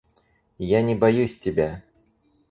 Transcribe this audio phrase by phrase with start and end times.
[0.57, 1.83] Я не боюсь тебя.